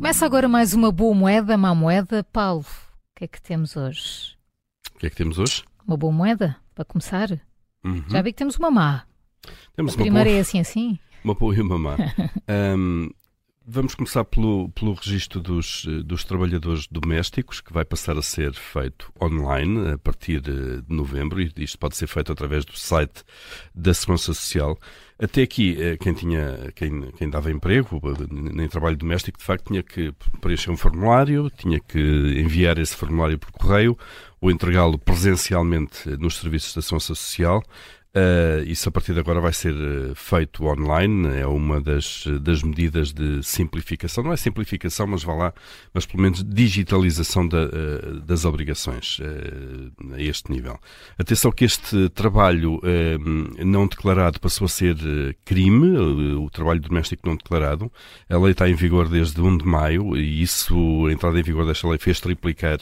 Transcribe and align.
Começa 0.00 0.24
agora 0.24 0.48
mais 0.48 0.72
uma 0.72 0.90
boa 0.90 1.14
moeda, 1.14 1.58
má 1.58 1.74
moeda. 1.74 2.24
Paulo, 2.24 2.64
o 2.64 3.18
que 3.18 3.24
é 3.24 3.28
que 3.28 3.38
temos 3.38 3.76
hoje? 3.76 4.34
O 4.94 4.98
que 4.98 5.06
é 5.06 5.10
que 5.10 5.16
temos 5.16 5.38
hoje? 5.38 5.62
Uma 5.86 5.94
boa 5.94 6.10
moeda, 6.10 6.56
para 6.74 6.86
começar. 6.86 7.28
Uhum. 7.84 8.02
Já 8.08 8.22
vi 8.22 8.32
que 8.32 8.38
temos 8.38 8.56
uma 8.56 8.70
má. 8.70 9.02
Temos 9.76 9.92
A 9.92 9.96
uma 9.96 10.02
primeira 10.02 10.30
boa, 10.30 10.38
é 10.38 10.40
assim 10.40 10.58
assim? 10.58 10.98
uma 11.22 11.34
boa 11.34 11.54
e 11.54 11.60
uma 11.60 11.78
má. 11.78 11.96
Ahm, 12.48 13.10
vamos 13.70 13.94
começar 13.94 14.24
pelo, 14.24 14.68
pelo 14.70 14.94
registro 14.94 15.40
dos, 15.40 15.86
eh, 15.88 16.02
dos 16.02 16.24
trabalhadores 16.24 16.88
domésticos, 16.88 17.60
que 17.60 17.72
vai 17.72 17.84
passar 17.84 18.18
a 18.18 18.22
ser 18.22 18.52
feito 18.52 19.12
online 19.22 19.92
a 19.92 19.98
partir 19.98 20.40
de 20.40 20.82
novembro, 20.88 21.40
e 21.40 21.52
isto 21.58 21.78
pode 21.78 21.96
ser 21.96 22.08
feito 22.08 22.32
através 22.32 22.64
do 22.64 22.76
site 22.76 23.22
da 23.72 23.94
Segurança 23.94 24.34
Social. 24.34 24.76
Até 25.18 25.42
aqui, 25.42 25.80
eh, 25.80 25.96
quem, 25.96 26.12
tinha, 26.12 26.72
quem, 26.74 27.12
quem 27.12 27.30
dava 27.30 27.50
emprego 27.50 28.00
eh, 28.04 28.62
em 28.64 28.68
trabalho 28.68 28.96
doméstico, 28.96 29.38
de 29.38 29.44
facto, 29.44 29.68
tinha 29.68 29.84
que 29.84 30.12
preencher 30.40 30.70
um 30.70 30.76
formulário, 30.76 31.48
tinha 31.56 31.78
que 31.78 32.00
enviar 32.40 32.76
esse 32.76 32.96
formulário 32.96 33.38
por 33.38 33.52
correio 33.52 33.96
ou 34.40 34.50
entregá-lo 34.50 34.98
presencialmente 34.98 36.10
nos 36.18 36.38
serviços 36.38 36.74
da 36.74 36.82
Segurança 36.82 37.14
Social. 37.14 37.62
Uh, 38.12 38.64
isso 38.66 38.88
a 38.88 38.92
partir 38.92 39.14
de 39.14 39.20
agora 39.20 39.40
vai 39.40 39.52
ser 39.52 39.72
uh, 39.72 40.12
feito 40.16 40.64
online, 40.64 41.28
é 41.38 41.46
uma 41.46 41.80
das, 41.80 42.24
das 42.40 42.60
medidas 42.60 43.12
de 43.12 43.40
simplificação, 43.40 44.24
não 44.24 44.32
é 44.32 44.36
simplificação, 44.36 45.06
mas 45.06 45.22
vá 45.22 45.32
lá, 45.32 45.54
mas 45.94 46.06
pelo 46.06 46.24
menos 46.24 46.42
digitalização 46.42 47.46
da, 47.46 47.66
uh, 47.66 48.20
das 48.22 48.44
obrigações 48.44 49.20
a 50.12 50.20
este 50.20 50.50
nível. 50.50 50.76
Atenção 51.16 51.52
que 51.52 51.64
este 51.64 52.08
trabalho 52.08 52.80
não 53.64 53.86
declarado 53.86 54.40
passou 54.40 54.64
a 54.64 54.68
ser 54.68 54.96
crime, 55.44 55.96
o 56.36 56.48
trabalho 56.50 56.80
doméstico 56.80 57.28
não 57.28 57.36
declarado. 57.36 57.90
A 58.28 58.36
lei 58.38 58.52
está 58.52 58.68
em 58.68 58.74
vigor 58.74 59.08
desde 59.08 59.40
1 59.40 59.58
de 59.58 59.66
maio 59.66 60.16
e 60.16 60.42
isso, 60.42 61.06
a 61.06 61.12
entrada 61.12 61.38
em 61.38 61.42
vigor 61.42 61.66
desta 61.66 61.88
lei 61.88 61.98
fez 61.98 62.20
triplicar 62.20 62.78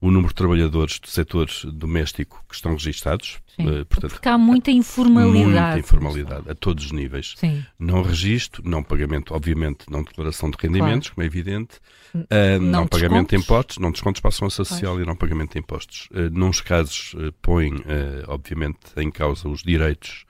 o 0.00 0.10
número 0.10 0.28
de 0.28 0.34
trabalhadores 0.34 0.98
do 0.98 1.08
setor 1.08 1.48
doméstico 1.72 2.42
que 2.48 2.54
estão 2.54 2.72
registados. 2.72 3.38
Uh, 3.58 3.84
portanto, 3.84 4.12
Porque 4.12 4.28
há 4.28 4.38
muita 4.38 4.70
informalidade. 4.70 5.44
muita 5.44 5.78
informalidade 5.78 6.50
a 6.50 6.54
todos 6.54 6.86
os 6.86 6.92
níveis. 6.92 7.34
Sim. 7.36 7.62
Não 7.78 8.02
registro, 8.02 8.62
não 8.64 8.82
pagamento, 8.82 9.34
obviamente, 9.34 9.90
não 9.90 10.02
declaração 10.02 10.50
de 10.50 10.56
rendimentos, 10.58 11.10
como 11.10 11.22
é 11.22 11.26
evidente, 11.26 11.76
uh, 12.14 12.60
não 12.60 12.80
não, 12.80 12.86
pagamento 12.86 13.30
de 13.30 13.36
impostos, 13.36 13.76
não 13.76 13.90
descontos 13.92 14.20
para 14.20 14.28
a 14.28 14.32
ação 14.32 14.48
social 14.48 15.00
e 15.00 15.04
não 15.04 15.14
pagamento 15.14 15.52
de 15.52 15.58
impostos. 15.58 16.08
Uh, 16.10 16.30
nuns 16.30 16.62
casos, 16.62 17.12
uh, 17.14 17.32
põe, 17.42 17.74
uh, 17.74 17.82
obviamente, 18.28 18.78
em 18.96 19.10
causa 19.10 19.48
os 19.48 19.62
direitos 19.62 20.24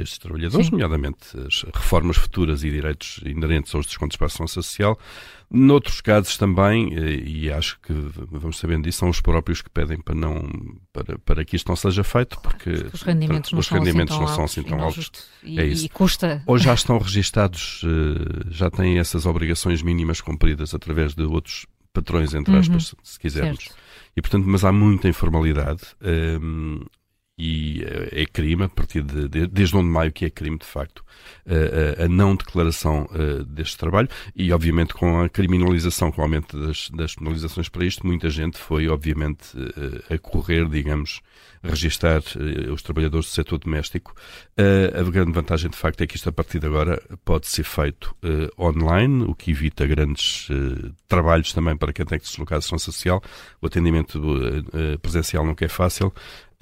destes 0.00 0.18
trabalhadores, 0.18 0.66
Sim. 0.66 0.72
nomeadamente 0.72 1.18
as 1.46 1.62
reformas 1.74 2.16
futuras 2.16 2.64
e 2.64 2.70
direitos 2.70 3.20
inerentes 3.24 3.74
aos 3.74 3.86
descontos 3.86 4.16
para 4.16 4.26
a 4.26 4.28
ação 4.28 4.46
social. 4.46 4.98
Noutros 5.52 6.00
casos 6.00 6.36
também, 6.36 6.94
eh, 6.96 7.22
e 7.26 7.50
acho 7.50 7.78
que 7.80 7.92
vamos 8.30 8.56
sabendo 8.58 8.84
disso, 8.84 8.98
são 9.00 9.08
os 9.08 9.20
próprios 9.20 9.60
que 9.60 9.68
pedem 9.70 10.00
para, 10.00 10.14
não, 10.14 10.48
para, 10.92 11.18
para 11.18 11.44
que 11.44 11.56
isto 11.56 11.68
não 11.68 11.74
seja 11.76 12.04
feito, 12.04 12.38
porque 12.40 12.70
Os 12.92 13.02
rendimentos 13.02 13.50
não 13.52 13.58
os 13.58 13.66
são 13.66 13.78
rendimentos 13.78 14.14
assim 14.14 14.24
tão 14.24 14.28
não 14.28 14.34
são 14.34 14.42
altos 14.42 14.52
assim 14.52 14.60
e 14.60 14.64
tão 14.68 14.78
não 14.78 14.84
altos. 14.84 14.96
justo- 14.96 15.20
E, 15.42 15.58
É 15.60 15.66
isso. 15.66 15.84
e 15.86 15.88
custa. 15.88 16.42
Ou 16.46 16.56
já 16.58 16.72
estão 16.74 16.98
registados, 16.98 17.82
eh, 17.84 18.46
já 18.50 18.70
têm 18.70 18.98
essas 18.98 19.26
obrigações 19.26 19.82
mínimas 19.82 20.20
cumpridas 20.20 20.72
através 20.74 21.14
de 21.14 21.22
outros 21.24 21.66
patrões, 21.92 22.32
entre 22.32 22.52
Uhum. 22.54 22.60
aspas, 22.60 22.94
se 23.02 23.18
quisermos. 23.18 23.64
Certo. 23.64 23.74
E, 24.16 24.20
portanto, 24.22 24.44
mas 24.46 24.64
há 24.64 24.70
muita 24.72 25.08
informalidade 25.08 25.82
hum, 26.40 26.84
e 27.40 27.82
eh, 27.82 28.22
é 28.22 28.26
crime, 28.26 28.64
a 28.64 28.68
partir 28.68 29.02
de, 29.02 29.28
de- 29.28 29.46
desde 29.46 29.74
1 29.76 29.80
de 29.80 29.86
maio 29.88 30.12
que 30.12 30.24
é 30.26 30.30
crime, 30.30 30.58
de 30.58 30.66
facto, 30.66 31.02
eh, 31.46 31.96
a, 31.98 32.04
a 32.04 32.08
não 32.08 32.36
declaração 32.36 33.08
eh, 33.14 33.42
deste 33.46 33.78
trabalho 33.78 34.08
e, 34.36 34.52
obviamente, 34.52 34.92
com 34.92 35.20
a 35.22 35.28
criminalização, 35.28 36.12
com 36.12 36.20
o 36.20 36.24
aumento 36.24 36.58
das, 36.66 36.90
das 36.90 37.14
penalizações 37.14 37.68
para 37.68 37.84
isto, 37.84 38.06
muita 38.06 38.28
gente 38.28 38.58
foi, 38.58 38.88
obviamente, 38.88 39.46
eh, 40.10 40.14
a 40.14 40.18
correr, 40.18 40.68
digamos, 40.68 41.20
registar 41.62 42.22
eh, 42.36 42.70
os 42.70 42.82
trabalhadores 42.82 43.26
do 43.26 43.32
setor 43.32 43.58
doméstico. 43.58 44.14
Eh, 44.56 44.92
a 44.94 45.02
grande 45.04 45.32
vantagem, 45.32 45.70
de 45.70 45.76
facto, 45.76 46.00
é 46.02 46.06
que 46.06 46.16
isto, 46.16 46.28
a 46.28 46.32
partir 46.32 46.58
de 46.58 46.66
agora, 46.66 47.02
pode 47.24 47.46
ser 47.48 47.64
feito 47.64 48.14
eh, 48.22 48.48
online, 48.58 49.24
o 49.24 49.34
que 49.34 49.50
evita 49.50 49.86
grandes 49.86 50.46
eh, 50.50 50.90
trabalhos 51.08 51.52
também 51.52 51.76
para 51.76 51.92
quem 51.92 52.04
tem 52.04 52.18
que 52.18 52.26
deslocar 52.26 52.58
à 52.58 52.60
Segurança 52.60 52.86
Social. 52.92 53.22
O 53.62 53.66
atendimento 53.66 54.18
eh, 54.18 54.92
eh, 54.94 54.98
presencial 54.98 55.44
nunca 55.44 55.64
é 55.64 55.68
fácil. 55.68 56.12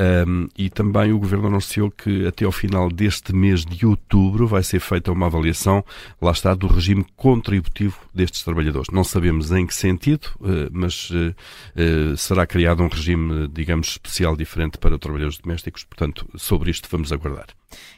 Um, 0.00 0.47
e 0.56 0.70
também 0.70 1.12
o 1.12 1.19
Governo 1.19 1.48
anunciou 1.48 1.91
que 1.91 2.25
até 2.25 2.44
ao 2.44 2.53
final 2.53 2.88
deste 2.88 3.34
mês 3.34 3.64
de 3.64 3.84
outubro 3.84 4.47
vai 4.47 4.62
ser 4.62 4.78
feita 4.78 5.10
uma 5.10 5.26
avaliação, 5.26 5.84
lá 6.22 6.31
está, 6.31 6.54
do 6.54 6.69
regime 6.69 7.04
contributivo 7.16 7.98
destes 8.14 8.44
trabalhadores. 8.44 8.91
Não 8.92 9.03
sabemos 9.03 9.50
em 9.50 9.66
que 9.66 9.75
sentido, 9.75 10.28
eh, 10.44 10.69
mas 10.70 11.10
eh, 11.12 11.34
eh, 11.75 12.16
será 12.16 12.47
criado 12.47 12.81
um 12.82 12.88
regime, 12.88 13.48
digamos, 13.48 13.88
especial 13.88 14.37
diferente 14.37 14.78
para 14.78 14.98
trabalhadores 14.98 15.38
domésticos. 15.38 15.82
Portanto, 15.82 16.28
sobre 16.37 16.70
isto 16.70 16.88
vamos 16.88 17.12
aguardar. 17.12 17.48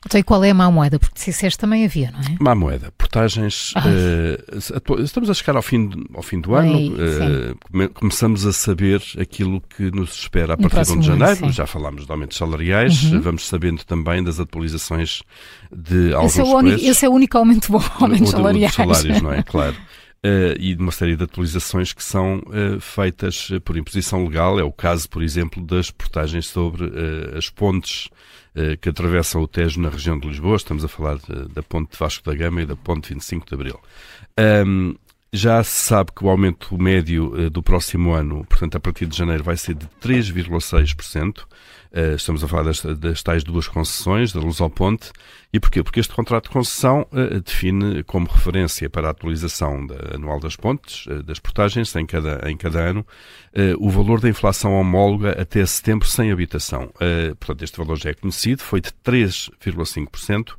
Então, 0.05 0.19
e 0.19 0.23
qual 0.25 0.43
é 0.43 0.51
a 0.51 0.55
má 0.55 0.71
moeda? 0.71 0.99
Porque 0.99 1.19
se 1.21 1.31
disseste 1.31 1.59
também 1.59 1.85
havia, 1.85 2.11
não 2.11 2.21
é? 2.21 2.37
Má 2.41 2.55
moeda, 2.55 2.93
portagens. 2.99 3.73
Atu- 4.75 5.01
estamos 5.03 5.31
a 5.31 5.35
chegar 5.35 5.57
ao 5.57 5.63
fim, 5.63 5.91
ao 6.15 6.23
fim 6.23 6.41
do 6.41 6.55
ano. 6.55 6.73
Ai, 6.75 7.55
come- 7.71 7.89
começamos 7.89 8.47
a 8.47 8.53
saber 8.53 9.03
aquilo 9.21 9.61
que 9.61 9.91
nos 9.91 10.13
espera 10.15 10.55
a 10.55 10.57
partir 10.57 10.93
de 10.93 10.99
1 10.99 11.01
de 11.01 11.11
ano, 11.11 11.19
janeiro. 11.19 11.53
Já 11.53 11.67
falámos 11.67 12.07
de 12.07 12.11
aumentos 12.13 12.37
salariais. 12.37 13.05
Uhum. 13.05 13.21
Vamos 13.21 13.47
sabendo 13.47 13.85
também 13.85 14.23
das 14.25 14.41
atualizações 14.41 15.23
de 15.71 16.13
alguns 16.15 16.33
Esse 16.33 16.41
é, 16.41 16.45
o 16.45 16.47
único, 16.57 16.77
preços. 16.77 16.89
esse 16.97 17.07
é 17.07 17.09
o 17.09 17.13
único 17.13 17.39
aumento 17.39 17.73
bom, 17.73 17.83
aumentos 18.01 18.29
O 18.31 18.33
do- 18.33 18.39
salariais. 18.39 18.75
Salários, 18.75 19.23
não 19.23 19.33
é? 19.33 19.43
Claro. 19.43 19.77
Eh, 20.23 20.55
e 20.61 20.75
de 20.75 20.83
uma 20.83 20.93
série 20.93 21.17
de 21.17 21.25
atualizações 21.25 21.95
que 21.95 22.05
são 22.05 22.43
eh, 22.53 22.79
feitas 22.79 23.49
eh, 23.53 23.59
por 23.59 23.75
imposição 23.79 24.23
legal. 24.27 24.61
É 24.61 24.63
o 24.63 24.71
caso, 24.71 25.09
por 25.09 25.23
exemplo, 25.23 25.65
das 25.65 25.91
portagens 25.91 26.47
sobre 26.47 26.85
eh, 26.87 27.39
as 27.39 27.49
pontes 27.49 28.09
que 28.83 28.89
atravessam 28.89 29.41
o 29.41 29.47
Tejo 29.47 29.81
na 29.81 29.89
região 29.89 30.19
de 30.19 30.27
Lisboa. 30.27 30.57
Estamos 30.57 30.85
a 30.85 30.89
falar 30.89 31.19
de- 31.19 31.49
da 31.55 31.63
ponte 31.63 31.93
de 31.93 31.97
Vasco 31.97 32.25
da 32.29 32.35
Gama 32.35 32.61
e 32.61 32.67
da 32.67 32.75
ponte 32.75 33.09
25 33.15 33.47
de 33.47 33.55
Abril. 33.55 33.81
Ahm, 34.37 34.95
já 35.33 35.63
se 35.63 35.85
sabe 35.85 36.11
que 36.13 36.25
o 36.25 36.29
aumento 36.29 36.77
médio 36.77 37.33
eh, 37.37 37.49
do 37.49 37.63
próximo 37.63 38.13
ano, 38.13 38.45
portanto, 38.49 38.77
a 38.77 38.81
partir 38.81 39.07
de 39.07 39.17
janeiro, 39.17 39.45
vai 39.45 39.57
ser 39.57 39.75
de 39.75 39.87
3,6%. 40.03 41.45
Eh, 41.93 42.15
estamos 42.15 42.43
a 42.43 42.49
falar 42.49 42.65
das, 42.65 42.83
das 42.83 43.23
tais 43.23 43.45
duas 43.45 43.69
concessões, 43.69 44.33
da 44.33 44.41
Luz 44.41 44.61
ao 44.61 44.69
Ponte. 44.69 45.13
E 45.53 45.61
porquê? 45.61 45.83
Porque 45.83 46.01
este 46.01 46.15
contrato 46.15 46.45
de 46.45 46.51
concessão 46.51 47.07
eh, 47.13 47.41
define 47.41 48.03
como 48.03 48.27
referência 48.27 48.91
para 48.91 49.07
a 49.07 49.11
atualização 49.13 49.87
anual 50.13 50.41
das 50.41 50.57
pontes, 50.57 51.07
das 51.25 51.39
portagens, 51.39 51.95
em 51.95 52.07
cada, 52.07 52.49
em 52.49 52.57
cada 52.57 52.81
ano, 52.81 53.07
o 53.79 53.91
valor 53.91 54.21
da 54.21 54.29
inflação 54.29 54.75
homóloga 54.75 55.31
até 55.41 55.65
setembro 55.67 56.07
sem 56.07 56.31
habitação. 56.31 56.93
Portanto, 57.41 57.65
este 57.65 57.77
valor 57.77 57.99
já 57.99 58.11
é 58.11 58.15
conhecido, 58.15 58.63
foi 58.63 58.81
de 58.81 58.91
3,5%. 59.05 60.55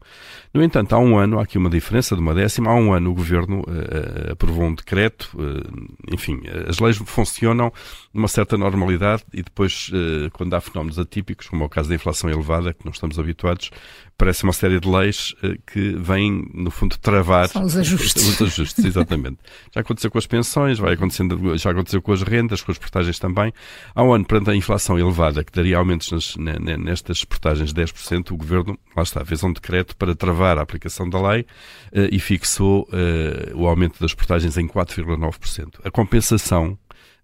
No 0.54 0.62
entanto, 0.62 0.94
há 0.94 1.00
um 1.00 1.18
ano, 1.18 1.40
há 1.40 1.44
aqui 1.44 1.58
uma 1.58 1.70
diferença 1.70 2.14
de 2.14 2.22
uma 2.22 2.34
décima, 2.34 2.72
há 2.72 2.76
um 2.76 2.94
ano 2.94 3.12
o 3.12 3.16
Governo 3.16 3.64
eh, 3.70 4.36
aprovou 4.62 4.68
um 4.68 4.76
decreto, 4.76 5.30
eh, 5.40 6.14
enfim, 6.14 6.42
as 6.68 6.80
leis 6.80 6.98
funcionam 6.98 7.74
numa 8.14 8.28
certa 8.28 8.58
normalidade 8.58 9.24
e 9.34 9.42
depois, 9.42 9.90
eh, 9.94 10.30
quando 10.32 10.54
há 10.54 10.62
fenómenos 10.62 11.00
atípicos, 11.00 11.48
como 11.48 11.64
é 11.64 11.66
o 11.66 11.70
caso 11.70 11.90
da 11.90 11.96
inflação 11.96 12.30
elevada, 12.30 12.74
que 12.74 12.86
não 12.86 12.92
estamos 12.92 13.18
habituados, 13.18 13.72
parece 14.22 14.44
uma 14.44 14.54
série 14.54 14.80
de 14.80 14.88
leis 14.88 15.34
eh, 15.42 15.56
que 15.66 15.96
vêm, 15.98 16.48
no 16.54 16.70
fundo, 16.70 16.96
travar 17.00 17.48
São 17.50 17.64
os 17.64 17.76
ajustes. 17.76 18.22
os 18.30 18.40
ajustes, 18.40 18.86
exatamente. 18.86 19.40
Já 19.74 19.82
aconteceu 19.82 20.12
com 20.12 20.20
as 20.20 20.28
pensões, 20.28 20.78
vai 20.78 20.94
acontecendo, 20.94 21.58
já 21.58 21.72
aconteceu 21.72 22.00
com 22.04 22.12
as 22.12 22.22
rendas, 22.22 22.62
com 22.62 22.72
as 22.72 22.78
portagens 22.78 23.18
também. 23.18 23.52
Há 23.96 24.04
um 24.04 24.14
ano, 24.14 24.24
perante 24.24 24.52
a 24.52 24.56
inflação 24.56 25.00
elevada, 25.00 25.44
que 25.44 25.52
daria 25.52 25.76
aumentos 25.80 26.12
nas, 26.12 26.36
ne- 26.36 26.60
ne- 26.60 26.78
nestas 26.78 27.26
portagens 27.26 27.74
de 27.74 27.82
10%, 27.82 28.30
o 28.30 28.38
Governo, 28.38 28.78
lá 28.96 29.02
está, 29.02 29.26
fez 29.26 29.44
um 29.44 29.52
decreto 29.52 29.96
para 29.96 30.14
travar 30.16 30.60
a 30.60 30.62
aplicação 30.62 31.10
da 31.10 31.20
lei 31.32 31.44
eh, 31.92 32.10
e 32.12 32.20
fixou 32.20 32.88
eh, 32.94 33.52
o 33.56 33.66
aumento 33.68 34.00
das 34.00 34.14
portagens 34.14 34.56
em 34.56 34.68
4,9%. 34.68 35.80
A 35.84 35.90
compensação 35.90 36.78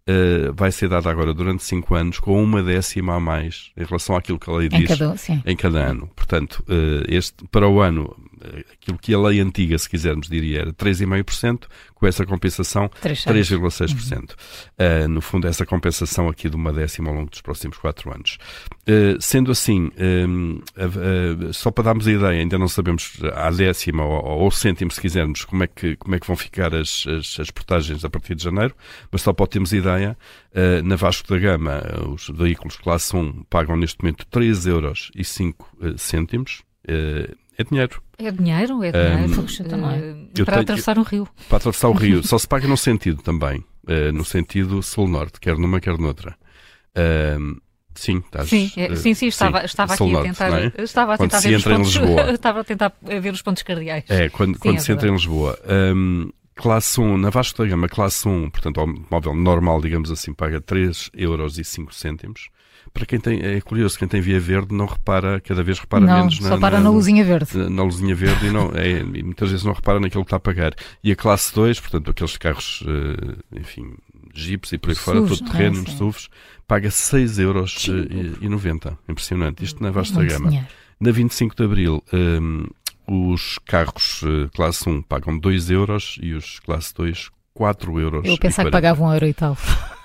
eh, 0.08 0.52
vai 0.56 0.72
ser 0.72 0.88
dada 0.88 1.10
agora 1.10 1.34
durante 1.34 1.64
5 1.64 1.94
anos 1.94 2.20
com 2.20 2.42
uma 2.42 2.64
décima 2.64 3.16
a 3.16 3.20
mais 3.20 3.72
em 3.76 3.84
relação 3.84 4.16
àquilo 4.16 4.40
que 4.40 4.50
a 4.50 4.54
lei 4.54 4.68
Em 4.72 4.80
diz 4.80 4.88
cada 4.88 5.12
um, 5.12 5.18
sim. 5.18 5.44
em 5.46 5.56
cada 5.56 5.80
ano. 5.80 6.10
Portanto, 6.16 6.64
eh, 6.70 7.04
este, 7.10 7.46
para 7.52 7.68
o 7.68 7.82
ano, 7.82 8.16
aquilo 8.72 8.98
que 8.98 9.14
a 9.14 9.20
lei 9.20 9.40
antiga, 9.40 9.78
se 9.78 9.90
quisermos, 9.90 10.28
diria 10.28 10.62
era 10.62 10.74
3,5%, 10.74 11.66
com 11.94 12.08
essa 12.08 12.26
compensação, 12.26 12.90
3,6%. 13.02 14.36
Eh, 14.78 15.08
no 15.08 15.22
fundo, 15.22 15.48
essa 15.48 15.66
compensação 15.66 16.30
aqui 16.30 16.50
de 16.50 16.56
uma 16.56 16.72
décima 16.72 17.10
ao 17.10 17.16
longo 17.16 17.30
dos 17.30 17.42
próximos 17.42 17.78
quatro 17.78 18.14
anos. 18.14 18.38
Eh, 18.86 19.18
sendo 19.20 19.52
assim, 19.52 19.92
eh, 19.98 20.26
eh, 20.78 21.54
só 21.54 21.72
para 21.72 21.86
darmos 21.86 22.08
a 22.08 22.12
ideia, 22.12 22.40
ainda 22.40 22.58
não 22.58 22.68
sabemos 22.68 23.14
à 23.34 23.50
décima 23.50 24.04
ou, 24.06 24.44
ou 24.44 24.52
cêntimo, 24.52 24.92
se 24.92 25.02
quisermos, 25.02 25.44
como 25.44 25.64
é 25.64 25.68
que, 25.68 25.96
como 25.96 26.16
é 26.16 26.20
que 26.20 26.28
vão 26.28 26.36
ficar 26.36 26.76
as, 26.76 27.06
as, 27.08 27.40
as 27.40 27.52
portagens 27.52 28.06
a 28.06 28.10
partir 28.10 28.36
de 28.36 28.44
janeiro, 28.44 28.76
mas 29.12 29.22
só 29.22 29.34
para 29.34 29.48
termos 29.48 29.74
ideia, 29.74 30.18
eh, 30.54 30.82
na 30.82 30.96
Vasco 30.96 31.28
da 31.30 31.38
Gama, 31.38 31.84
eh, 31.84 32.08
os 32.08 32.30
veículos 32.30 32.78
classe 32.78 33.16
1 33.16 33.44
pagam 33.50 33.78
neste 33.78 34.02
momento 34.02 34.26
3 34.26 34.66
euros 34.66 35.12
5 37.58 37.58
eh, 37.58 37.58
cêntimos. 37.58 37.58
Eh, 37.58 37.62
é 37.62 37.64
dinheiro. 37.64 38.04
É 38.18 38.32
dinheiro, 38.32 38.84
é 38.84 38.92
dinheiro. 38.92 39.42
Um, 39.42 39.46
também. 39.70 40.30
Para 40.34 40.46
tenho, 40.46 40.62
atravessar 40.62 41.00
um 41.00 41.04
rio. 41.04 41.28
Para 41.50 41.58
atravessar 41.58 41.90
o 41.90 41.94
rio. 41.98 42.24
Só 42.26 42.38
se 42.38 42.48
paga 42.48 42.68
num 42.68 42.78
sentido 42.78 43.22
também. 43.22 43.64
Uh, 43.88 44.12
no 44.14 44.26
sentido 44.26 44.84
sul-norte, 44.84 45.40
quer 45.40 45.58
numa, 45.58 45.80
quer 45.80 45.98
noutra. 45.98 46.36
Uh, 46.96 47.60
Sim, 47.98 48.18
estás, 48.18 48.48
sim, 48.48 48.72
uh, 48.92 48.96
sim, 48.96 49.16
sim, 49.16 49.26
estava, 49.26 49.62
sim, 49.62 49.66
estava 49.66 49.94
aqui 49.96 50.16
a 50.16 50.22
tentar, 50.22 50.62
é? 50.62 50.72
estava 50.78 51.14
a 51.16 51.18
tentar 51.18 51.40
ver 51.40 51.56
os 51.56 51.64
pontos, 51.64 51.96
estava 52.32 52.60
a 52.60 52.64
tentar 52.64 52.94
ver 53.02 53.34
os 53.34 53.42
pontos 53.42 53.64
cardeais. 53.64 54.04
É, 54.08 54.30
quando, 54.30 54.54
sim, 54.54 54.60
quando 54.60 54.76
é 54.76 54.80
se 54.80 54.92
entra 54.92 55.10
em 55.10 55.14
Lisboa. 55.14 55.58
Um, 55.68 56.30
classe 56.56 57.00
1, 57.00 57.18
na 57.18 57.32
Vasco 57.32 57.64
da 57.64 57.70
Gama, 57.70 57.90
classe 57.90 58.28
1, 58.28 58.52
portanto, 58.52 58.84
o 58.84 59.06
móvel 59.10 59.34
normal, 59.34 59.82
digamos 59.82 60.12
assim, 60.12 60.32
paga 60.32 60.62
3 60.62 61.10
euros 61.16 61.56
5 61.56 61.94
cêntimos. 61.94 62.50
Para 62.94 63.06
quem 63.06 63.20
tem, 63.20 63.42
é 63.42 63.62
curioso, 63.62 63.98
quem 63.98 64.08
tem 64.08 64.22
via 64.22 64.40
verde 64.40 64.74
não 64.74 64.86
repara, 64.86 65.40
cada 65.40 65.64
vez 65.64 65.80
repara 65.80 66.06
não, 66.06 66.18
menos 66.18 66.40
na, 66.40 66.50
só 66.50 66.58
para 66.58 66.78
na, 66.78 66.86
na 66.86 66.90
luzinha 66.90 67.24
verde. 67.24 67.58
Na, 67.58 67.70
na, 67.70 67.84
luzinha 67.84 68.16
verde 68.16 68.48
e, 68.48 68.52
não, 68.52 68.72
é, 68.74 69.00
e 69.00 69.24
muitas 69.24 69.50
vezes 69.50 69.66
não 69.66 69.74
repara 69.74 70.00
naquilo 70.00 70.24
que 70.24 70.28
está 70.28 70.38
a 70.38 70.40
pagar. 70.40 70.74
E 71.04 71.12
a 71.12 71.16
classe 71.16 71.54
2, 71.54 71.80
portanto, 71.80 72.12
aqueles 72.12 72.38
carros, 72.38 72.82
uh, 72.82 73.58
enfim, 73.58 73.96
jeeps 74.34 74.72
e 74.72 74.78
por 74.78 74.90
aí 74.90 74.96
fora, 74.96 75.22
todo 75.22 75.52
terreno, 75.52 75.84
é, 75.88 75.92
SUVs, 75.92 76.30
paga 76.68 76.92
6 76.92 77.40
euros 77.40 77.88
eh, 77.90 78.36
e 78.42 78.50
90. 78.50 78.98
Impressionante. 79.08 79.64
Isto 79.64 79.82
na 79.82 79.92
vasta 79.92 80.24
gama. 80.24 80.50
Dinheiro. 80.50 80.68
Na 81.00 81.12
25 81.12 81.56
de 81.56 81.64
Abril, 81.64 82.04
um, 82.12 82.66
os 83.08 83.60
carros 83.66 84.22
uh, 84.24 84.50
classe 84.54 84.88
1 84.90 85.02
pagam 85.04 85.38
2 85.38 85.70
euros 85.70 86.18
e 86.22 86.34
os 86.34 86.60
classe 86.60 86.94
2 86.96 87.30
4 87.58 88.00
euros. 88.00 88.24
Eu 88.24 88.38
pensava 88.38 88.68
que 88.68 88.72
pagava 88.72 89.04
um 89.04 89.12
euro 89.12 89.26
e 89.26 89.34
tal. 89.34 89.58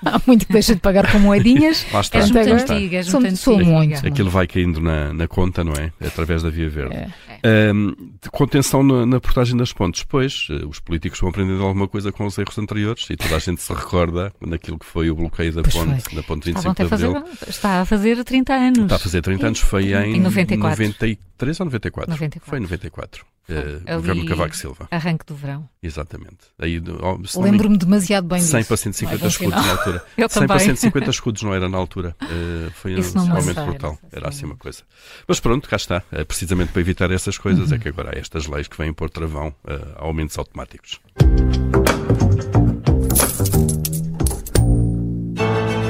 Há 0.13 0.21
muito 0.25 0.45
que 0.45 0.53
deixa 0.53 0.75
de 0.75 0.81
pagar 0.81 1.11
com 1.11 1.19
moedinhas. 1.19 1.85
Lá 1.91 2.01
está. 2.01 2.19
És 2.19 2.31
muito 2.31 2.51
antiga, 2.51 2.97
és 2.97 3.13
muito 3.13 3.37
sou, 3.37 3.55
sou 3.55 3.65
muito. 3.65 4.05
Aquilo 4.05 4.29
vai 4.29 4.47
caindo 4.47 4.81
na, 4.81 5.13
na 5.13 5.27
conta, 5.27 5.63
não 5.63 5.73
é? 5.73 5.91
Através 6.05 6.43
da 6.43 6.49
Via 6.49 6.69
Verde. 6.69 6.95
É. 6.95 7.73
Um, 7.73 7.93
contenção 8.31 8.83
na, 8.83 9.05
na 9.05 9.19
portagem 9.19 9.57
das 9.57 9.73
pontes. 9.73 10.03
Pois, 10.03 10.47
eh, 10.49 10.65
os 10.65 10.79
políticos 10.79 11.19
vão 11.19 11.29
aprendendo 11.29 11.61
alguma 11.63 11.87
coisa 11.87 12.11
com 12.11 12.25
os 12.25 12.37
erros 12.37 12.57
anteriores 12.57 13.05
e 13.09 13.17
toda 13.17 13.35
a 13.35 13.39
gente 13.39 13.61
se 13.61 13.73
recorda 13.73 14.33
naquilo 14.39 14.79
que 14.79 14.85
foi 14.85 15.09
o 15.09 15.15
bloqueio 15.15 15.51
da 15.53 15.61
pois 15.61 15.73
ponte, 15.73 16.15
da 16.15 16.23
ponte 16.23 16.45
25 16.45 16.75
de 16.75 16.81
Abril. 16.93 17.13
Fazer, 17.13 17.49
está 17.49 17.81
a 17.81 17.85
fazer 17.85 18.23
30 18.23 18.53
anos. 18.53 18.79
Está 18.79 18.95
a 18.95 18.99
fazer 18.99 19.21
30 19.21 19.47
anos. 19.47 19.59
Foi 19.59 19.93
em, 19.93 20.15
em 20.15 20.21
94. 20.21 20.83
93 20.83 21.59
ou 21.59 21.65
94? 21.65 22.11
94. 22.11 22.49
Foi 22.49 22.59
em 22.59 22.61
94. 22.61 23.25
Uh, 23.49 23.95
governo 23.97 24.25
Cavaco 24.25 24.55
Silva. 24.55 24.87
Arranque 24.89 25.25
do 25.25 25.35
verão. 25.35 25.67
Exatamente. 25.81 26.37
Aí, 26.57 26.81
oh, 27.01 27.41
Lembro-me 27.41 27.77
demasiado 27.77 28.25
bem 28.25 28.39
100 28.39 28.59
disso. 28.59 28.67
para 28.67 28.77
150 28.77 29.27
escudos 29.27 29.65
na 29.65 29.71
altura. 29.71 30.05
Eu 30.17 30.29
100 30.29 30.47
para 30.47 30.59
150 30.59 31.09
escudos 31.09 31.43
não 31.43 31.53
era 31.53 31.67
na 31.67 31.77
altura. 31.77 32.15
Uh, 32.21 32.71
foi 32.71 32.93
Isso 32.93 33.17
um 33.17 33.35
aumento 33.35 33.65
brutal. 33.65 33.97
Era 34.11 34.29
assim 34.29 34.45
uma 34.45 34.55
coisa. 34.55 34.83
Mas 35.27 35.39
pronto, 35.41 35.67
cá 35.67 35.75
está. 35.75 36.01
Uh, 36.11 36.25
precisamente 36.25 36.71
para 36.71 36.81
evitar 36.81 37.11
essas 37.11 37.37
coisas 37.37 37.69
uhum. 37.69 37.75
é 37.75 37.79
que 37.79 37.89
agora 37.89 38.15
há 38.15 38.19
estas 38.19 38.47
leis 38.47 38.67
que 38.67 38.77
vêm 38.77 38.93
pôr 38.93 39.09
travão 39.09 39.49
uh, 39.49 39.97
a 39.97 40.05
aumentos 40.05 40.37
automáticos. 40.37 41.01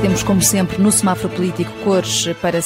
Temos, 0.04 0.22
como 0.22 0.42
sempre, 0.42 0.78
no 0.80 0.92
semáforo 0.92 1.34
político 1.34 1.72
cores 1.84 2.28
para 2.42 2.62